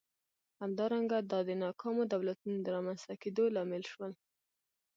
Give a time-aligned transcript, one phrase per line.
[0.61, 4.11] همدارنګه دا د ناکامو دولتونو د رامنځته کېدو لامل شول.